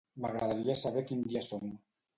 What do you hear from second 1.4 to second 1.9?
som.